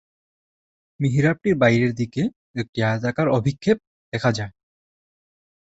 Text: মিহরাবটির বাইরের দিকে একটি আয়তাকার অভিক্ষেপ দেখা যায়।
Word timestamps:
মিহরাবটির 0.99 1.55
বাইরের 1.55 1.91
দিকে 1.95 2.21
একটি 2.55 2.79
আয়তাকার 2.83 3.27
অভিক্ষেপ 3.29 3.77
দেখা 4.13 4.31
যায়। 4.31 4.53